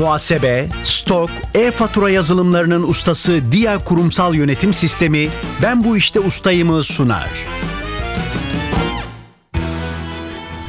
[0.00, 5.28] Muhasebe, stok, e-fatura yazılımlarının ustası Dia Kurumsal Yönetim Sistemi
[5.62, 7.28] Ben Bu İşte Ustayım'ı sunar.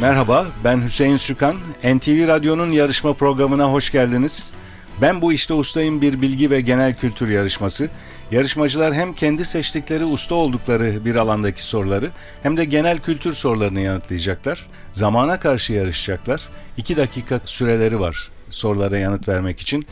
[0.02, 1.55] Merhaba, ben Hüseyin Sükan.
[1.83, 4.54] NTV Radyo'nun yarışma programına hoş geldiniz.
[5.02, 7.89] Ben bu işte ustayım bir bilgi ve genel kültür yarışması.
[8.32, 12.11] Yarışmacılar hem kendi seçtikleri usta oldukları bir alandaki soruları
[12.43, 14.66] hem de genel kültür sorularını yanıtlayacaklar.
[14.91, 16.50] Zamana karşı yarışacaklar.
[16.77, 19.86] 2 dakika süreleri var sorulara yanıt vermek için.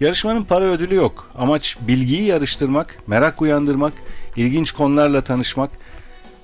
[0.00, 1.30] Yarışmanın para ödülü yok.
[1.34, 3.92] Amaç bilgiyi yarıştırmak, merak uyandırmak,
[4.36, 5.70] ilginç konularla tanışmak.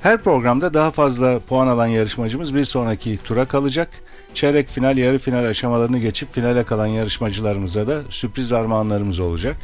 [0.01, 3.89] Her programda daha fazla puan alan yarışmacımız bir sonraki tura kalacak.
[4.35, 9.57] Çeyrek final, yarı final aşamalarını geçip finale kalan yarışmacılarımıza da sürpriz armağanlarımız olacak.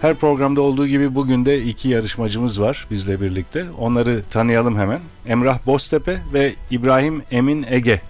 [0.00, 3.66] Her programda olduğu gibi bugün de iki yarışmacımız var bizle birlikte.
[3.78, 5.00] Onları tanıyalım hemen.
[5.26, 8.00] Emrah Boztepe ve İbrahim Emin Ege.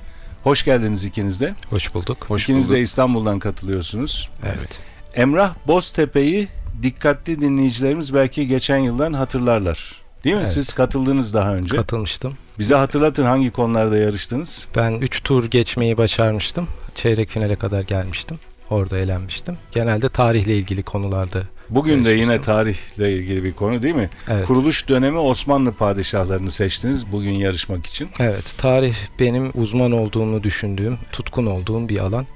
[0.42, 1.54] Hoş geldiniz ikiniz de.
[1.70, 2.24] Hoş bulduk.
[2.28, 4.30] Hoş İkiniz de İstanbul'dan katılıyorsunuz.
[4.44, 4.80] Evet.
[5.14, 6.48] Emrah Boztepe'yi
[6.82, 10.02] dikkatli dinleyicilerimiz belki geçen yıldan hatırlarlar.
[10.24, 10.42] Değil mi?
[10.42, 10.52] Evet.
[10.52, 11.76] Siz katıldınız daha önce.
[11.76, 12.36] Katılmıştım.
[12.58, 14.66] Bize hatırlatın hangi konularda yarıştınız?
[14.76, 16.68] Ben 3 tur geçmeyi başarmıştım.
[16.94, 18.38] Çeyrek finale kadar gelmiştim.
[18.70, 19.58] Orada elenmiştim.
[19.72, 21.42] Genelde tarihle ilgili konularda.
[21.70, 24.10] Bugün de yine tarihle ilgili bir konu değil mi?
[24.28, 24.46] Evet.
[24.46, 28.08] Kuruluş dönemi Osmanlı padişahlarını seçtiniz bugün yarışmak için.
[28.20, 32.26] Evet, tarih benim uzman olduğumu düşündüğüm, tutkun olduğum bir alan.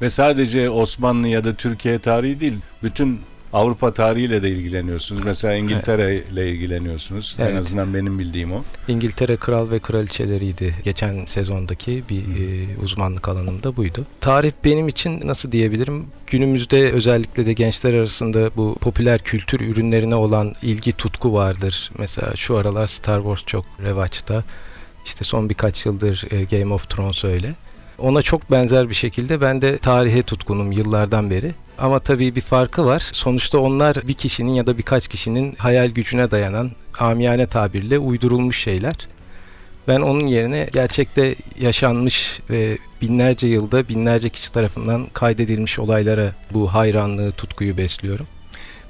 [0.00, 3.20] Ve sadece Osmanlı ya da Türkiye tarihi değil, bütün
[3.56, 5.24] Avrupa tarihiyle de ilgileniyorsunuz.
[5.24, 7.36] Mesela İngiltere ile ilgileniyorsunuz.
[7.38, 7.58] En Evet.
[7.58, 8.64] azından benim bildiğim o.
[8.88, 10.74] İngiltere kral ve kraliçeleriydi.
[10.84, 14.06] Geçen sezondaki bir e, uzmanlık alanım da buydu.
[14.20, 16.06] Tarih benim için nasıl diyebilirim?
[16.26, 21.90] Günümüzde özellikle de gençler arasında bu popüler kültür ürünlerine olan ilgi tutku vardır.
[21.98, 24.44] Mesela şu aralar Star Wars çok revaçta.
[25.04, 27.54] İşte son birkaç yıldır e, Game of Thrones öyle.
[27.98, 31.54] Ona çok benzer bir şekilde ben de tarihe tutkunum yıllardan beri.
[31.78, 33.08] Ama tabii bir farkı var.
[33.12, 38.94] Sonuçta onlar bir kişinin ya da birkaç kişinin hayal gücüne dayanan amiyane tabirle uydurulmuş şeyler.
[39.88, 47.32] Ben onun yerine gerçekte yaşanmış ve binlerce yılda binlerce kişi tarafından kaydedilmiş olaylara bu hayranlığı,
[47.32, 48.26] tutkuyu besliyorum.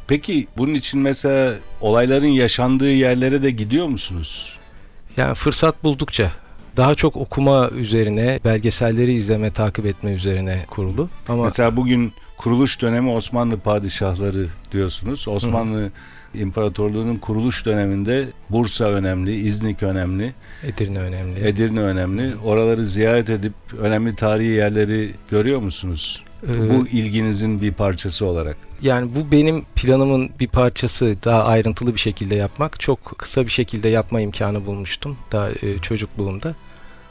[0.08, 4.58] Peki bunun için mesela olayların yaşandığı yerlere de gidiyor musunuz?
[5.16, 6.30] Yani fırsat buldukça
[6.76, 11.08] daha çok okuma üzerine, belgeselleri izleme, takip etme üzerine kurulu.
[11.28, 15.28] Ama Mesela bugün kuruluş dönemi Osmanlı padişahları diyorsunuz.
[15.28, 15.90] Osmanlı
[16.34, 21.48] İmparatorluğu'nun kuruluş döneminde Bursa önemli, İznik önemli, Edirne önemli.
[21.48, 22.36] Edirne önemli.
[22.44, 26.24] Oraları ziyaret edip önemli tarihi yerleri görüyor musunuz?
[26.42, 28.56] Ee, Bu ilginizin bir parçası olarak.
[28.82, 32.80] Yani bu benim planımın bir parçası daha ayrıntılı bir şekilde yapmak.
[32.80, 36.54] Çok kısa bir şekilde yapma imkanı bulmuştum daha e, çocukluğumda.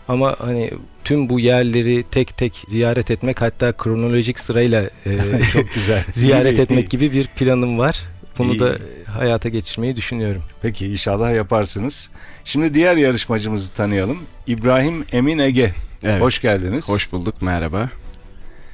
[0.08, 0.72] Ama hani
[1.04, 5.12] tüm bu yerleri tek tek ziyaret etmek hatta kronolojik sırayla e,
[5.54, 6.04] Çok güzel.
[6.16, 8.02] ziyaret etmek gibi bir planım var.
[8.38, 8.60] Bunu İyi.
[8.60, 8.76] da
[9.18, 10.44] hayata geçirmeyi düşünüyorum.
[10.62, 12.10] Peki inşallah yaparsınız.
[12.44, 14.18] Şimdi diğer yarışmacımızı tanıyalım.
[14.48, 15.72] İbrahim Emin Ege.
[16.04, 16.22] Evet.
[16.22, 16.90] Hoş geldiniz.
[16.90, 17.90] Hoş bulduk, merhaba.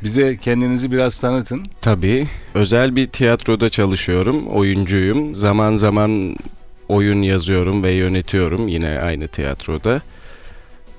[0.04, 1.66] Bize kendinizi biraz tanıtın.
[1.82, 5.36] Tabii, özel bir tiyatroda çalışıyorum, oyuncuyum.
[5.36, 6.38] Zaman zaman
[6.90, 10.02] oyun yazıyorum ve yönetiyorum yine aynı tiyatroda.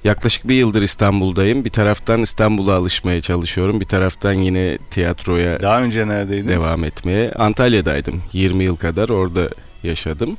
[0.04, 1.64] Yaklaşık bir yıldır İstanbul'dayım.
[1.64, 3.80] Bir taraftan İstanbul'a alışmaya çalışıyorum.
[3.80, 6.48] Bir taraftan yine tiyatroya Daha önce neredeydiniz?
[6.48, 7.30] devam etmeye.
[7.30, 8.22] Antalya'daydım.
[8.32, 9.48] 20 yıl kadar orada
[9.82, 10.36] yaşadım.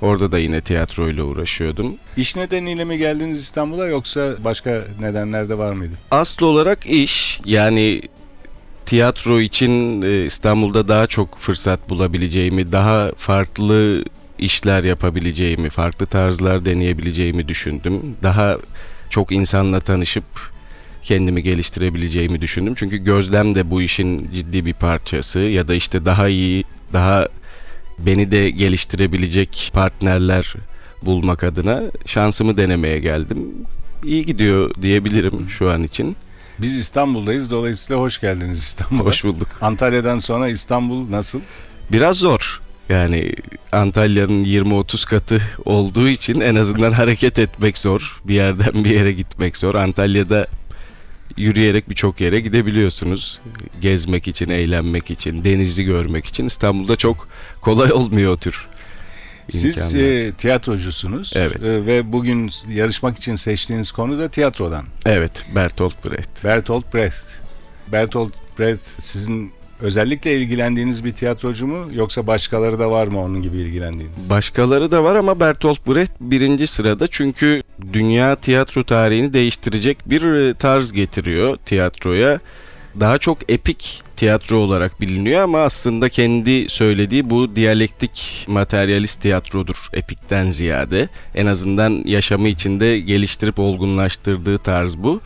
[0.00, 1.94] Orada da yine tiyatroyla uğraşıyordum.
[2.16, 5.92] İş nedeniyle mi geldiniz İstanbul'a yoksa başka nedenler de var mıydı?
[6.10, 8.02] Asıl olarak iş yani
[8.86, 14.04] tiyatro için e, İstanbul'da daha çok fırsat bulabileceğimi, daha farklı
[14.38, 18.16] işler yapabileceğimi, farklı tarzlar deneyebileceğimi düşündüm.
[18.22, 18.58] Daha
[19.10, 20.24] çok insanla tanışıp
[21.02, 22.74] kendimi geliştirebileceğimi düşündüm.
[22.76, 27.28] Çünkü gözlem de bu işin ciddi bir parçası ya da işte daha iyi, daha
[27.98, 30.54] beni de geliştirebilecek partnerler
[31.02, 33.38] bulmak adına şansımı denemeye geldim.
[34.04, 36.16] İyi gidiyor diyebilirim şu an için.
[36.58, 39.08] Biz İstanbul'dayız dolayısıyla hoş geldiniz İstanbul'a.
[39.08, 39.48] Hoş bulduk.
[39.60, 41.40] Antalya'dan sonra İstanbul nasıl?
[41.92, 42.60] Biraz zor.
[42.88, 43.32] Yani
[43.72, 48.20] Antalya'nın 20-30 katı olduğu için en azından hareket etmek zor.
[48.24, 49.74] Bir yerden bir yere gitmek zor.
[49.74, 50.46] Antalya'da
[51.36, 53.40] yürüyerek birçok yere gidebiliyorsunuz.
[53.80, 56.46] Gezmek için, eğlenmek için, denizi görmek için.
[56.46, 57.28] İstanbul'da çok
[57.60, 58.66] kolay olmuyor o tür
[59.50, 60.08] Siz imkanlar.
[60.08, 61.62] e, tiyatrocusunuz Evet.
[61.62, 64.84] E, ve bugün yarışmak için seçtiğiniz konu da tiyatrodan.
[65.06, 66.44] Evet, Bertolt Brecht.
[66.44, 67.24] Bertolt Brecht.
[67.92, 73.56] Bertolt Brecht sizin özellikle ilgilendiğiniz bir tiyatrocu mu yoksa başkaları da var mı onun gibi
[73.56, 74.30] ilgilendiğiniz?
[74.30, 77.62] Başkaları da var ama Bertolt Brecht birinci sırada çünkü
[77.92, 82.40] dünya tiyatro tarihini değiştirecek bir e, tarz getiriyor tiyatroya.
[83.00, 90.50] daha çok epik tiyatro olarak biliniyor ama aslında kendi söylediği bu diyalektik materyalist tiyatrodur epikten
[90.50, 91.08] ziyade.
[91.34, 95.20] En azından yaşamı içinde geliştirip olgunlaştırdığı tarz bu.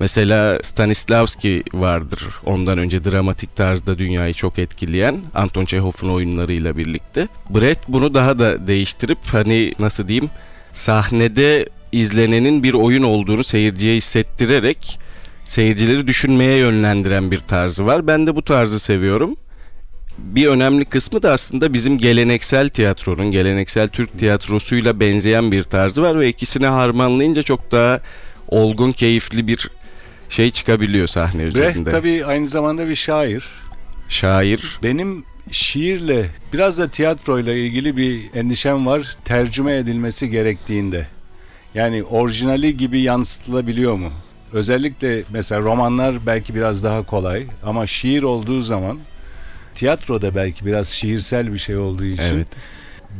[0.00, 7.28] Mesela Stanislavski vardır ondan önce dramatik tarzda dünyayı çok etkileyen Anton Çehov'un oyunlarıyla birlikte.
[7.50, 10.30] Brett bunu daha da değiştirip hani nasıl diyeyim
[10.72, 14.98] sahnede izlenenin bir oyun olduğunu seyirciye hissettirerek
[15.44, 18.06] seyircileri düşünmeye yönlendiren bir tarzı var.
[18.06, 19.36] Ben de bu tarzı seviyorum.
[20.18, 26.20] Bir önemli kısmı da aslında bizim geleneksel tiyatronun, geleneksel Türk tiyatrosuyla benzeyen bir tarzı var
[26.20, 28.00] ve ikisini harmanlayınca çok daha
[28.48, 29.70] olgun, keyifli bir
[30.34, 31.90] şey çıkabiliyor sahne Brecht üzerinde.
[31.90, 33.44] tabii aynı zamanda bir şair.
[34.08, 41.06] Şair, Benim şiirle biraz da tiyatroyla ilgili bir endişem var tercüme edilmesi gerektiğinde.
[41.74, 44.10] Yani orijinali gibi yansıtılabiliyor mu?
[44.52, 48.98] Özellikle mesela romanlar belki biraz daha kolay ama şiir olduğu zaman
[49.74, 52.48] tiyatroda belki biraz şiirsel bir şey olduğu için evet.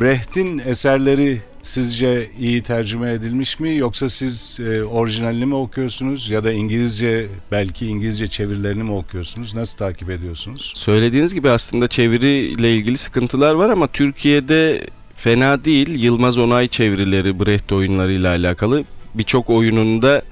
[0.00, 6.52] Brecht'in eserleri sizce iyi tercüme edilmiş mi yoksa siz e, orijinalini mi okuyorsunuz ya da
[6.52, 9.54] İngilizce belki İngilizce çevirilerini mi okuyorsunuz?
[9.54, 10.72] Nasıl takip ediyorsunuz?
[10.76, 14.86] Söylediğiniz gibi aslında çeviriyle ilgili sıkıntılar var ama Türkiye'de
[15.16, 16.02] fena değil.
[16.02, 20.22] Yılmaz Onay çevirileri Brecht oyunlarıyla alakalı birçok oyununda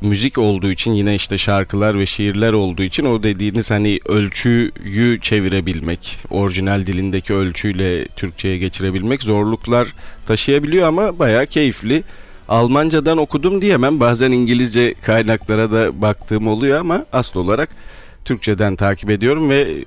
[0.00, 6.18] müzik olduğu için yine işte şarkılar ve şiirler olduğu için o dediğiniz hani ölçüyü çevirebilmek,
[6.30, 9.88] orijinal dilindeki ölçüyle Türkçe'ye geçirebilmek zorluklar
[10.26, 12.02] taşıyabiliyor ama bayağı keyifli.
[12.48, 14.00] Almancadan okudum diyemem.
[14.00, 17.68] Bazen İngilizce kaynaklara da baktığım oluyor ama asıl olarak
[18.24, 19.84] Türkçeden takip ediyorum ve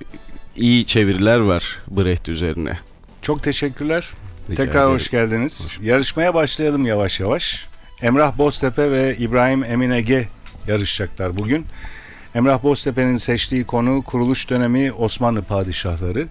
[0.56, 2.78] iyi çeviriler var Brecht üzerine.
[3.22, 4.08] Çok teşekkürler.
[4.50, 4.94] Rica Tekrar ederim.
[4.94, 5.78] hoş geldiniz.
[5.82, 7.66] Yarışmaya başlayalım yavaş yavaş.
[8.02, 10.28] Emrah Boztepe ve İbrahim Emin Ege
[10.66, 11.66] yarışacaklar bugün.
[12.34, 16.26] Emrah Boztepe'nin seçtiği konu kuruluş dönemi Osmanlı padişahları.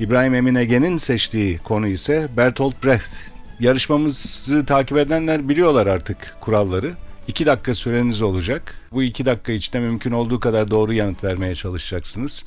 [0.00, 3.12] İbrahim Emin Ege'nin seçtiği konu ise Bertolt Brecht.
[3.60, 6.92] Yarışmamızı takip edenler biliyorlar artık kuralları.
[7.28, 8.74] İki dakika süreniz olacak.
[8.92, 12.44] Bu iki dakika içinde mümkün olduğu kadar doğru yanıt vermeye çalışacaksınız.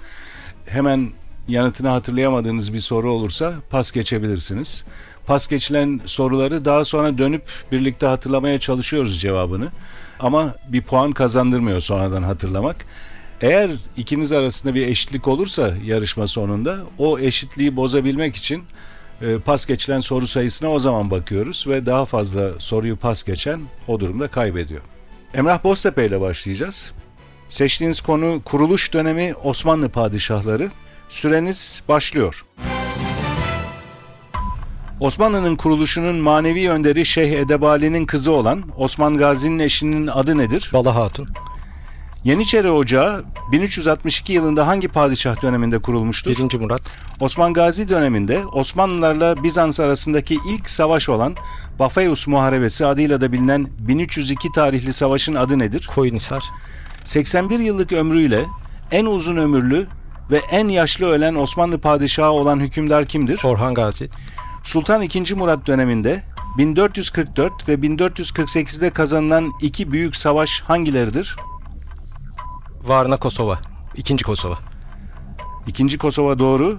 [0.68, 1.12] Hemen
[1.48, 4.86] yanıtını hatırlayamadığınız bir soru olursa pas geçebilirsiniz.
[5.26, 9.72] Pas geçilen soruları daha sonra dönüp birlikte hatırlamaya çalışıyoruz cevabını.
[10.20, 12.86] Ama bir puan kazandırmıyor sonradan hatırlamak.
[13.42, 18.64] Eğer ikiniz arasında bir eşitlik olursa yarışma sonunda o eşitliği bozabilmek için
[19.22, 24.00] e, pas geçilen soru sayısına o zaman bakıyoruz ve daha fazla soruyu pas geçen o
[24.00, 24.82] durumda kaybediyor.
[25.34, 26.92] Emrah Boztepe ile başlayacağız.
[27.50, 30.72] Seçtiğiniz konu kuruluş dönemi Osmanlı padişahları.
[31.10, 32.46] Süreniz başlıyor.
[35.00, 40.70] Osmanlı'nın kuruluşunun manevi önderi Şeyh Edebali'nin kızı olan Osman Gazi'nin eşinin adı nedir?
[40.74, 41.28] Bala Hatun.
[42.24, 46.50] Yeniçeri Ocağı 1362 yılında hangi padişah döneminde kurulmuştur?
[46.52, 46.60] 1.
[46.60, 46.82] Murat.
[47.20, 51.36] Osman Gazi döneminde Osmanlılarla Bizans arasındaki ilk savaş olan
[51.80, 55.90] Bafeus Muharebesi adıyla da bilinen 1302 tarihli savaşın adı nedir?
[55.96, 56.44] Koyunhisar.
[57.04, 58.46] 81 yıllık ömrüyle
[58.92, 59.88] en uzun ömürlü
[60.32, 63.42] ve en yaşlı ölen Osmanlı padişahı olan hükümdar kimdir?
[63.44, 64.10] Orhan Gazi.
[64.64, 65.36] Sultan II.
[65.36, 66.24] Murat döneminde
[66.58, 71.36] 1444 ve 1448'de kazanılan iki büyük savaş hangileridir?
[72.84, 73.60] Varna Kosova.
[73.96, 74.18] 2.
[74.18, 74.58] Kosova.
[75.68, 76.78] İkinci Kosova doğru.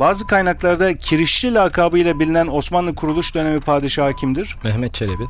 [0.00, 4.56] Bazı kaynaklarda Kirişli lakabıyla bilinen Osmanlı kuruluş dönemi padişahı kimdir?
[4.64, 5.24] Mehmet Çelebi.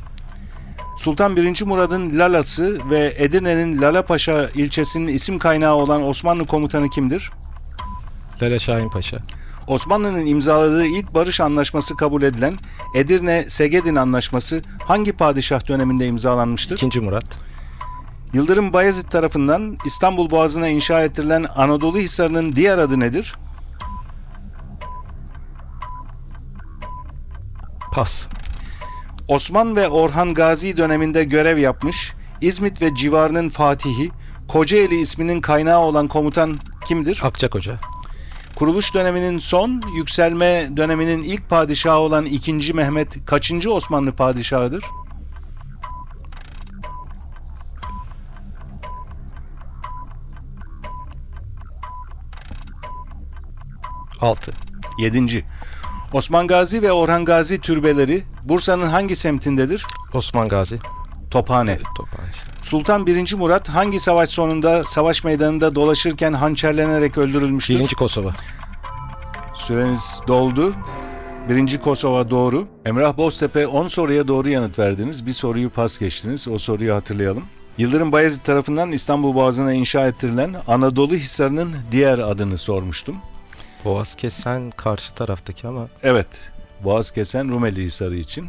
[0.96, 1.64] Sultan I.
[1.64, 7.30] Murad'ın Lalası ve Edirne'nin Lalapaşa ilçesinin isim kaynağı olan Osmanlı komutanı kimdir?
[8.42, 9.16] Lale Şahin Paşa.
[9.66, 12.58] Osmanlı'nın imzaladığı ilk barış anlaşması kabul edilen
[12.94, 16.82] Edirne-Segedin Anlaşması hangi padişah döneminde imzalanmıştır?
[16.82, 17.00] 2.
[17.00, 17.24] Murat.
[18.32, 23.34] Yıldırım Bayezid tarafından İstanbul Boğazı'na inşa ettirilen Anadolu Hisarı'nın diğer adı nedir?
[27.92, 28.26] Pas.
[29.28, 34.10] Osman ve Orhan Gazi döneminde görev yapmış, İzmit ve civarının fatihi,
[34.48, 37.20] Kocaeli isminin kaynağı olan komutan kimdir?
[37.22, 37.80] Akçakoca.
[38.56, 42.74] Kuruluş döneminin son, yükselme döneminin ilk padişahı olan 2.
[42.74, 44.84] Mehmet kaçıncı Osmanlı padişahıdır?
[54.20, 54.52] Altı.
[54.98, 55.44] 7.
[56.12, 59.86] Osman Gazi ve Orhan Gazi türbeleri Bursa'nın hangi semtindedir?
[60.12, 60.78] Osman Gazi.
[61.34, 61.78] Tophane.
[61.96, 62.50] Tophane işte.
[62.62, 63.34] Sultan 1.
[63.34, 67.80] Murat hangi savaş sonunda savaş meydanında dolaşırken hançerlenerek öldürülmüştür?
[67.80, 67.94] 1.
[67.94, 68.30] Kosova.
[69.54, 70.74] Süreniz doldu.
[71.48, 72.66] Birinci Kosova doğru.
[72.86, 75.26] Emrah Boztepe 10 soruya doğru yanıt verdiniz.
[75.26, 76.48] Bir soruyu pas geçtiniz.
[76.48, 77.44] O soruyu hatırlayalım.
[77.78, 83.16] Yıldırım Bayezid tarafından İstanbul Boğazı'na inşa ettirilen Anadolu Hisarı'nın diğer adını sormuştum.
[83.84, 86.26] Boğaz kesen karşı taraftaki ama Evet,
[86.84, 88.48] Boğaz kesen Rumeli Hisarı için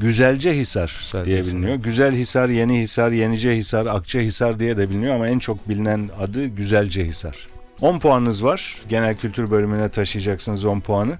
[0.00, 1.52] Güzelce Hisar Güzelce diye Hisar.
[1.52, 1.74] biliniyor.
[1.76, 6.10] Güzel Hisar, Yeni Hisar, Yenice Hisar, Akça Hisar diye de biliniyor ama en çok bilinen
[6.20, 7.48] adı Güzelce Hisar.
[7.80, 8.80] 10 puanınız var.
[8.88, 11.18] Genel kültür bölümüne taşıyacaksınız 10 puanı.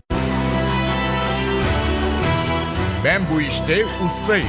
[3.05, 4.49] Ben bu işte ustayım.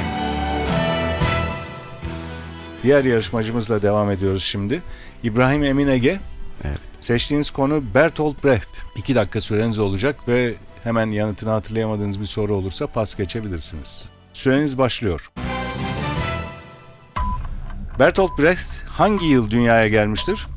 [2.83, 4.81] Diğer yarışmacımızla devam ediyoruz şimdi.
[5.23, 6.19] İbrahim Emin Ege.
[6.63, 6.79] Evet.
[6.99, 8.69] Seçtiğiniz konu Bertolt Brecht.
[8.95, 10.53] 2 dakika süreniz olacak ve
[10.83, 14.16] hemen yanıtını hatırlayamadığınız bir soru olursa pas geçebilirsiniz.
[14.37, 15.31] Süreniz başlıyor.
[17.99, 20.47] Bertolt Brecht hangi yıl dünyaya gelmiştir?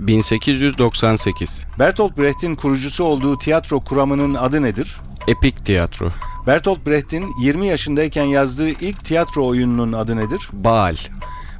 [0.00, 4.96] 1898 Bertolt Brecht'in kurucusu olduğu tiyatro kuramının adı nedir?
[5.28, 6.10] Epik tiyatro
[6.46, 10.48] Bertolt Brecht'in 20 yaşındayken yazdığı ilk tiyatro oyununun adı nedir?
[10.52, 10.96] Baal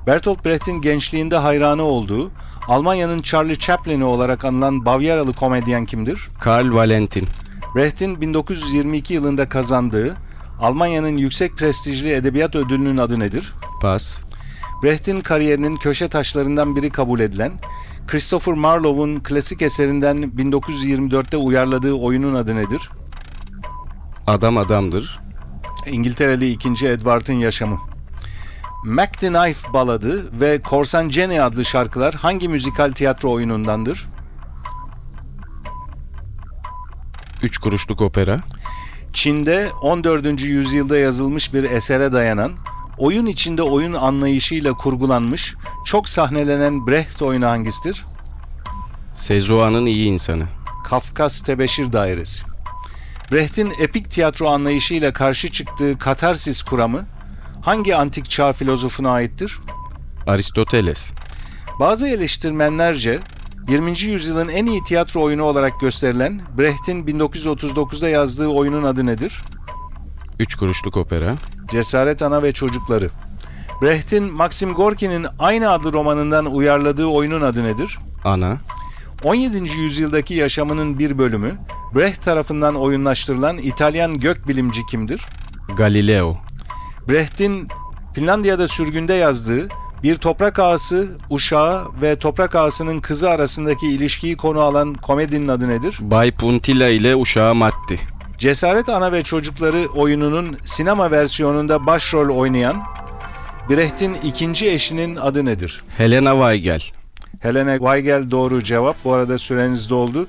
[0.07, 2.31] Bertolt Brecht'in gençliğinde hayranı olduğu,
[2.69, 6.29] Almanya'nın Charlie Chaplin'i olarak anılan Bavyeralı komedyen kimdir?
[6.41, 7.29] Karl Valentin
[7.75, 10.17] Brecht'in 1922 yılında kazandığı,
[10.61, 13.53] Almanya'nın yüksek prestijli edebiyat ödülünün adı nedir?
[13.83, 14.21] Pas
[14.83, 17.53] Brecht'in kariyerinin köşe taşlarından biri kabul edilen,
[18.07, 22.91] Christopher Marlowe'un klasik eserinden 1924'te uyarladığı oyunun adı nedir?
[24.27, 25.21] Adam adamdır
[25.87, 26.87] İngiltereli 2.
[26.87, 27.79] Edward'ın yaşamı.
[28.85, 34.07] Mac the Knife baladı ve Korsan Jenny adlı şarkılar hangi müzikal tiyatro oyunundandır?
[37.43, 38.41] Üç kuruşluk opera
[39.13, 40.41] Çin'de 14.
[40.41, 42.53] yüzyılda yazılmış bir esere dayanan,
[42.99, 45.55] oyun içinde oyun anlayışıyla kurgulanmış,
[45.87, 48.05] çok sahnelenen Brecht oyunu hangisidir?
[49.15, 50.45] Sezua'nın iyi insanı
[50.85, 52.47] Kafkas Tebeşir Dairesi.
[53.33, 57.07] Brecht'in epik tiyatro anlayışıyla karşı çıktığı katarsis kuramı
[57.63, 59.59] hangi antik çağ filozofuna aittir?
[60.27, 61.13] Aristoteles
[61.81, 63.21] Bazı eleştirmenlerce
[63.71, 64.05] 20.
[64.05, 69.43] yüzyılın en iyi tiyatro oyunu olarak gösterilen Brecht'in 1939'da yazdığı oyunun adı nedir?
[70.39, 71.35] Üç kuruşluk opera
[71.71, 73.11] Cesaret Ana ve Çocukları.
[73.83, 77.99] Brecht'in Maxim Gorki'nin aynı adlı romanından uyarladığı oyunun adı nedir?
[78.25, 78.59] Ana
[79.25, 79.69] 17.
[79.69, 81.59] yüzyıldaki yaşamının bir bölümü
[81.95, 85.27] Brecht tarafından oyunlaştırılan İtalyan gökbilimci kimdir?
[85.77, 86.37] Galileo
[87.09, 87.69] Brecht'in
[88.15, 89.69] Finlandiya'da sürgünde yazdığı
[90.03, 95.99] bir toprak ağası, uşağı ve toprak ağasının kızı arasındaki ilişkiyi konu alan komedinin adı nedir?
[96.01, 97.97] Bay Puntilla ile uşağı Matti
[98.39, 102.83] Cesaret Ana ve Çocukları oyununun sinema versiyonunda başrol oynayan
[103.71, 105.83] Brecht'in ikinci eşinin adı nedir?
[105.97, 106.83] Helena Weigel
[107.41, 108.97] Helena Weigel doğru cevap.
[109.05, 110.27] Bu arada süreniz doldu.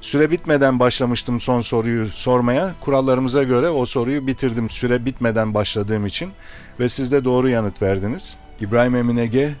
[0.00, 2.74] Süre bitmeden başlamıştım son soruyu sormaya.
[2.80, 6.30] Kurallarımıza göre o soruyu bitirdim süre bitmeden başladığım için.
[6.80, 8.36] Ve siz de doğru yanıt verdiniz.
[8.60, 9.54] İbrahim Emin Ege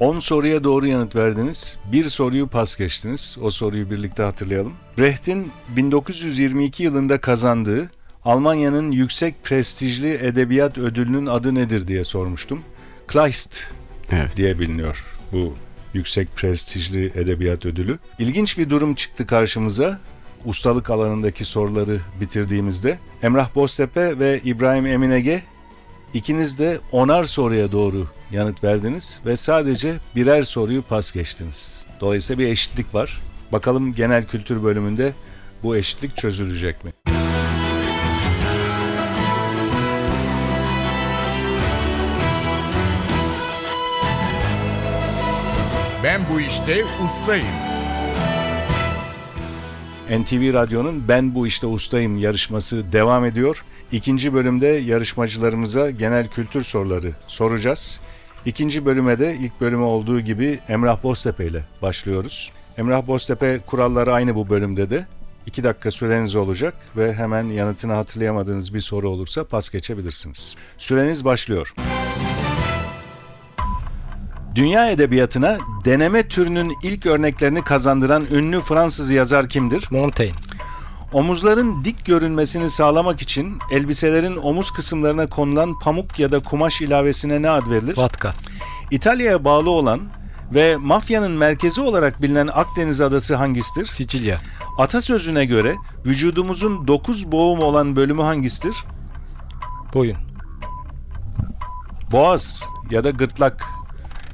[0.00, 1.76] 10 soruya doğru yanıt verdiniz.
[1.92, 3.38] Bir soruyu pas geçtiniz.
[3.42, 4.72] O soruyu birlikte hatırlayalım.
[4.98, 7.90] Brecht'in 1922 yılında kazandığı
[8.24, 12.60] Almanya'nın yüksek prestijli edebiyat ödülünün adı nedir diye sormuştum.
[13.06, 13.70] Kleist
[14.10, 15.54] Evet diye biliniyor bu
[15.94, 17.98] yüksek prestijli edebiyat ödülü.
[18.18, 20.00] İlginç bir durum çıktı karşımıza.
[20.44, 25.42] Ustalık alanındaki soruları bitirdiğimizde Emrah Boztepe ve İbrahim Eminege
[26.14, 31.86] ikiniz de onar soruya doğru yanıt verdiniz ve sadece birer soruyu pas geçtiniz.
[32.00, 33.20] Dolayısıyla bir eşitlik var.
[33.52, 35.12] Bakalım genel kültür bölümünde
[35.62, 36.92] bu eşitlik çözülecek mi?
[46.04, 47.69] Ben bu işte ustayım.
[50.10, 53.64] NTV Radyo'nun Ben Bu İşte Ustayım yarışması devam ediyor.
[53.92, 58.00] İkinci bölümde yarışmacılarımıza genel kültür soruları soracağız.
[58.46, 62.52] İkinci bölüme de ilk bölüme olduğu gibi Emrah Boztepe ile başlıyoruz.
[62.78, 65.06] Emrah Boztepe kuralları aynı bu bölümde de.
[65.46, 70.56] İki dakika süreniz olacak ve hemen yanıtını hatırlayamadığınız bir soru olursa pas geçebilirsiniz.
[70.78, 71.74] Süreniz başlıyor.
[74.54, 79.88] Dünya edebiyatına deneme türünün ilk örneklerini kazandıran ünlü Fransız yazar kimdir?
[79.90, 80.36] Montaigne
[81.12, 87.50] Omuzların dik görünmesini sağlamak için elbiselerin omuz kısımlarına konulan pamuk ya da kumaş ilavesine ne
[87.50, 87.96] ad verilir?
[87.96, 88.34] Vatka
[88.90, 90.00] İtalya'ya bağlı olan
[90.54, 93.86] ve mafyanın merkezi olarak bilinen Akdeniz adası hangisidir?
[93.86, 94.40] Sicilya
[94.78, 95.76] Atasözüne göre
[96.06, 98.76] vücudumuzun 9 boğum olan bölümü hangisidir?
[99.94, 100.16] Boyun
[102.12, 103.79] Boğaz ya da gırtlak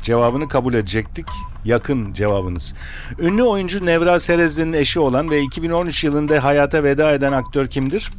[0.07, 1.27] cevabını kabul edecektik.
[1.65, 2.75] Yakın cevabınız.
[3.19, 8.11] Ünlü oyuncu Nevra Serezli'nin eşi olan ve 2013 yılında hayata veda eden aktör kimdir?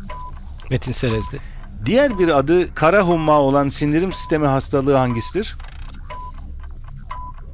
[0.69, 1.37] Metin Serezli
[1.85, 5.55] Diğer bir adı kara humma olan sindirim sistemi hastalığı hangisidir?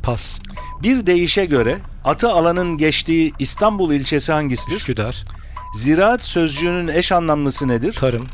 [0.04, 0.36] Pas.
[0.84, 4.75] Bir deyişe göre atı alanın geçtiği İstanbul ilçesi hangisidir?
[4.75, 5.24] Üsküdar.
[5.75, 7.94] Ziraat sözcüğünün eş anlamlısı nedir?
[7.94, 8.25] Tarım.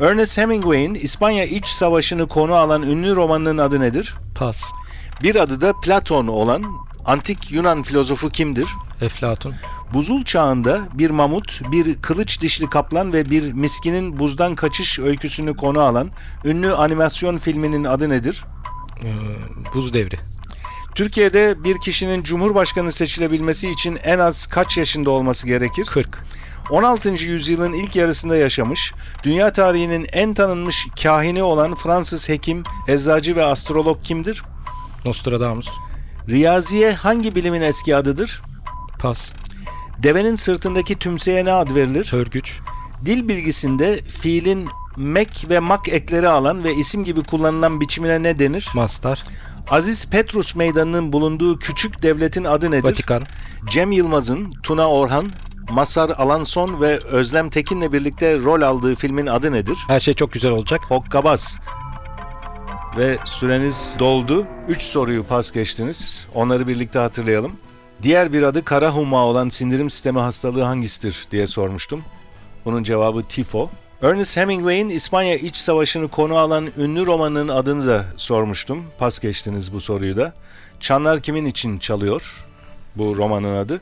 [0.00, 4.14] Ernest Hemingway'in İspanya İç Savaşı'nı konu alan ünlü romanının adı nedir?
[4.34, 4.62] Pas.
[5.22, 6.64] Bir adı da Platon olan
[7.04, 8.68] antik Yunan filozofu kimdir?
[9.00, 9.54] Eflatun.
[9.94, 15.80] Buzul çağında bir mamut, bir kılıç dişli kaplan ve bir miskinin buzdan kaçış öyküsünü konu
[15.80, 16.10] alan
[16.44, 18.44] ünlü animasyon filminin adı nedir?
[19.04, 19.14] Ee,
[19.74, 20.18] buz devri.
[20.94, 25.84] Türkiye'de bir kişinin cumhurbaşkanı seçilebilmesi için en az kaç yaşında olması gerekir?
[25.84, 26.24] 40.
[26.70, 27.08] 16.
[27.08, 34.04] yüzyılın ilk yarısında yaşamış, dünya tarihinin en tanınmış kahini olan Fransız hekim, eczacı ve astrolog
[34.04, 34.42] kimdir?
[35.04, 35.68] Nostradamus.
[36.28, 38.42] Riyaziye hangi bilimin eski adıdır?
[38.98, 39.32] Pas.
[40.02, 42.08] Devenin sırtındaki tümseye ne ad verilir?
[42.12, 42.58] Hörgüç.
[43.04, 48.68] Dil bilgisinde fiilin mek ve mak ekleri alan ve isim gibi kullanılan biçimine ne denir?
[48.74, 49.24] Mastar.
[49.70, 52.84] Aziz Petrus Meydanı'nın bulunduğu küçük devletin adı nedir?
[52.84, 53.22] Vatikan.
[53.70, 55.26] Cem Yılmaz'ın, Tuna Orhan,
[55.70, 59.78] Masar Alanson ve Özlem Tekin'le birlikte rol aldığı filmin adı nedir?
[59.88, 60.80] Her şey çok güzel olacak.
[60.88, 61.58] Hokkabaz.
[62.96, 64.46] Ve süreniz doldu.
[64.68, 66.26] 3 soruyu pas geçtiniz.
[66.34, 67.52] Onları birlikte hatırlayalım.
[68.02, 72.04] Diğer bir adı kara humma olan sindirim sistemi hastalığı hangisidir diye sormuştum.
[72.64, 73.70] Bunun cevabı tifo.
[74.02, 78.84] Ernest Hemingway'in İspanya İç Savaşı'nı konu alan ünlü romanının adını da sormuştum.
[78.98, 80.34] Pas geçtiniz bu soruyu da.
[80.80, 82.46] Çanlar kimin için çalıyor?
[82.96, 83.80] Bu romanın adı.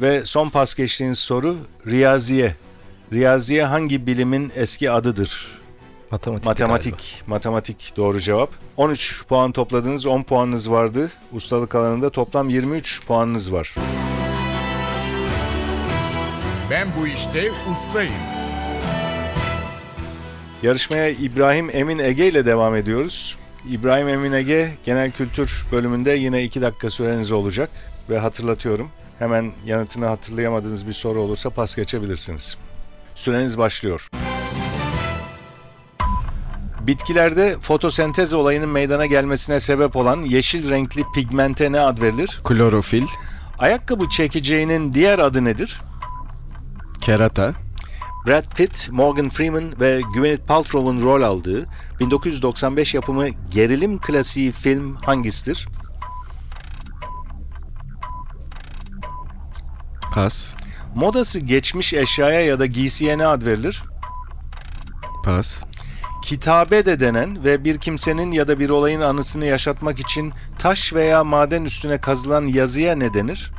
[0.00, 2.54] Ve son pas geçtiğiniz soru Riyaziye.
[3.12, 5.65] Riyaziye hangi bilimin eski adıdır?
[6.10, 6.46] Matematik.
[6.46, 7.22] Matematik.
[7.26, 8.50] Matematik doğru cevap.
[8.76, 10.06] 13 puan topladınız.
[10.06, 11.10] 10 puanınız vardı.
[11.32, 13.74] Ustalık alanında toplam 23 puanınız var.
[16.70, 18.14] Ben bu işte ustayım.
[20.62, 23.38] Yarışmaya İbrahim Emin Ege ile devam ediyoruz.
[23.70, 27.70] İbrahim Emin Ege genel kültür bölümünde yine 2 dakika süreniz olacak.
[28.10, 32.56] Ve hatırlatıyorum hemen yanıtını hatırlayamadığınız bir soru olursa pas geçebilirsiniz.
[33.14, 34.08] Süreniz başlıyor.
[36.86, 42.40] Bitkilerde fotosentez olayının meydana gelmesine sebep olan yeşil renkli pigmente ne ad verilir?
[42.44, 43.06] Klorofil.
[43.58, 45.80] Ayakkabı çekeceğinin diğer adı nedir?
[47.00, 47.52] Kerata.
[48.26, 51.66] Brad Pitt, Morgan Freeman ve Gwyneth Paltrow'un rol aldığı
[52.00, 55.68] 1995 yapımı gerilim klasiği film hangisidir?
[60.12, 60.54] Pas.
[60.94, 63.82] Modası geçmiş eşyaya ya da giysiye ne ad verilir?
[65.24, 65.62] Pas.
[66.22, 71.24] Kitabe de denen ve bir kimsenin ya da bir olayın anısını yaşatmak için taş veya
[71.24, 73.52] maden üstüne kazılan yazıya ne denir?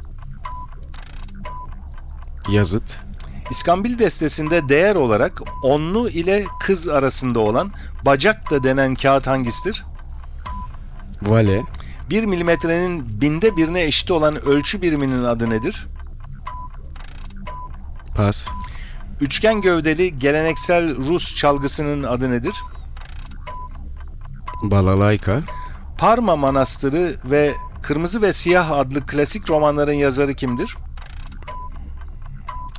[2.50, 3.00] Yazıt.
[3.50, 7.72] İskambil destesinde değer olarak onlu ile kız arasında olan
[8.06, 9.86] bacak da denen kağıt hangisidir?
[11.22, 11.64] Vale.
[12.10, 15.88] 1 milimetrenin binde birine eşit olan ölçü biriminin adı nedir?
[18.16, 18.48] Pas.
[19.22, 22.54] Üçgen gövdeli geleneksel Rus çalgısının adı nedir?
[24.64, 25.42] Balalayka.
[25.98, 30.78] Parma Manastırı ve Kırmızı ve Siyah adlı klasik romanların yazarı kimdir?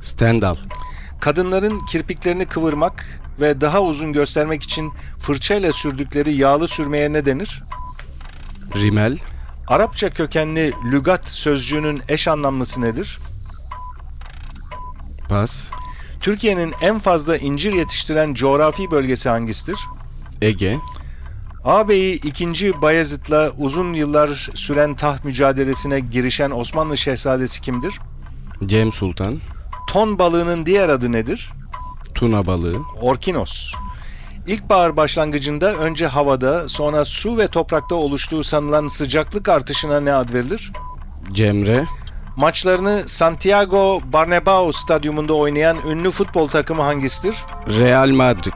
[0.01, 0.55] Stendhal.
[1.19, 7.63] Kadınların kirpiklerini kıvırmak ve daha uzun göstermek için fırçayla sürdükleri yağlı sürmeye ne denir?
[8.75, 9.17] Rimel.
[9.67, 13.19] Arapça kökenli lügat sözcüğünün eş anlamlısı nedir?
[15.29, 15.71] Pas.
[16.19, 19.79] Türkiye'nin en fazla incir yetiştiren coğrafi bölgesi hangisidir?
[20.41, 20.77] Ege.
[21.63, 22.81] Ağabeyi 2.
[22.81, 27.99] Bayezid'le uzun yıllar süren taht mücadelesine girişen Osmanlı şehzadesi kimdir?
[28.65, 29.39] Cem Sultan.
[29.87, 31.49] Ton balığının diğer adı nedir?
[32.15, 32.75] Tuna balığı.
[33.01, 33.73] Orkinos.
[34.47, 40.71] İlkbahar başlangıcında önce havada sonra su ve toprakta oluştuğu sanılan sıcaklık artışına ne ad verilir?
[41.31, 41.85] Cemre.
[42.35, 47.35] Maçlarını Santiago Bernabéu stadyumunda oynayan ünlü futbol takımı hangisidir?
[47.79, 48.53] Real Madrid.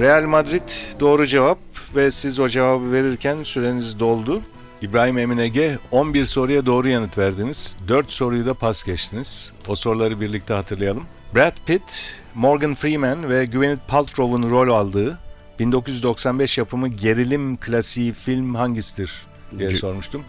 [0.00, 1.58] Real Madrid doğru cevap
[1.96, 4.42] ve siz o cevabı verirken süreniz doldu.
[4.82, 7.76] İbrahim Emin Ege 11 soruya doğru yanıt verdiniz.
[7.88, 9.52] 4 soruyu da pas geçtiniz.
[9.68, 11.04] O soruları birlikte hatırlayalım.
[11.34, 15.18] Brad Pitt, Morgan Freeman ve Gwyneth Paltrow'un rol aldığı
[15.58, 19.12] 1995 yapımı gerilim klasiği film hangisidir
[19.58, 20.24] diye sormuştum.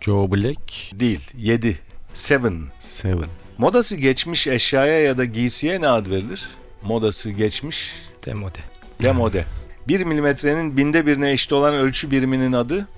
[0.00, 0.60] Joe Black.
[0.92, 1.78] Değil, 7.
[2.14, 2.62] Seven.
[2.78, 3.26] Seven.
[3.58, 6.48] Modası geçmiş eşyaya ya da giysiye ne ad verilir?
[6.82, 7.92] Modası geçmiş
[8.26, 8.58] Demode.
[9.02, 9.44] Demode.
[9.88, 12.88] 1 milimetrenin binde birine eşit olan ölçü biriminin adı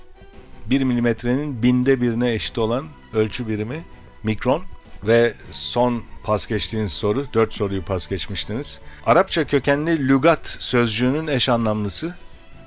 [0.67, 3.85] 1 milimetrenin binde birine eşit olan ölçü birimi
[4.23, 4.63] mikron
[5.07, 8.81] ve son pas geçtiğiniz soru 4 soruyu pas geçmiştiniz.
[9.07, 12.15] Arapça kökenli lügat sözcüğünün eş anlamlısı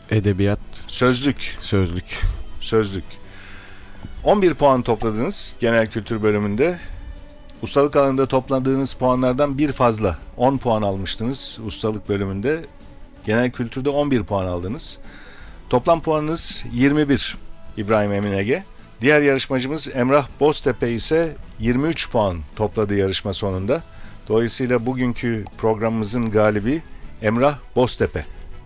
[0.10, 0.60] Edebiyat.
[0.88, 2.20] sözlük Sözlük.
[2.60, 3.04] sözlük.
[4.24, 6.80] 11 puan topladınız genel kültür bölümünde.
[7.62, 12.66] Ustalık alanında topladığınız puanlardan bir fazla 10 puan almıştınız ustalık bölümünde.
[13.26, 15.00] Genel kültürde 11 puan aldınız.
[15.70, 17.38] Toplam puanınız 21
[17.78, 18.64] İbrahim Emin Ege.
[19.02, 23.84] Diğer yarışmacımız Emrah Boztepe ise 23 puan topladı yarışma sonunda.
[24.28, 26.82] Dolayısıyla bugünkü programımızın galibi
[27.22, 28.26] Emrah Boztepe.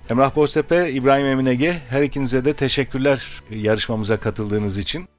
[0.09, 5.10] Emrah Boztepe, İbrahim Emin Ege her ikinize de teşekkürler yarışmamıza katıldığınız için.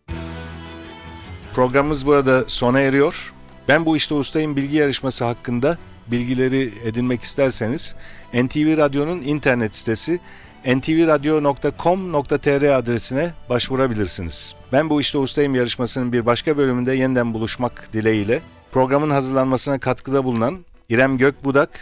[1.55, 3.33] Programımız burada sona eriyor.
[3.69, 7.95] Ben bu işte ustayım bilgi yarışması hakkında bilgileri edinmek isterseniz
[8.35, 10.21] NTV Radyo'nun internet sitesi
[10.67, 14.55] ntvradio.com.tr adresine başvurabilirsiniz.
[14.73, 18.41] Ben bu işte ustayım yarışmasının bir başka bölümünde yeniden buluşmak dileğiyle
[18.73, 21.81] programın hazırlanmasına katkıda bulunan İrem Gökbudak,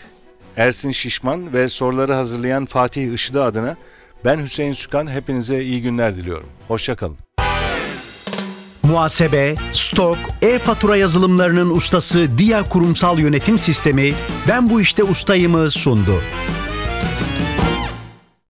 [0.56, 3.76] Ersin Şişman ve soruları hazırlayan Fatih Işıdı adına
[4.24, 6.48] ben Hüseyin Sükan hepinize iyi günler diliyorum.
[6.68, 7.29] Hoşçakalın.
[8.90, 14.14] Muhasebe, stok, e-fatura yazılımlarının ustası Dia Kurumsal Yönetim Sistemi
[14.48, 16.22] Ben bu işte ustayımı sundu.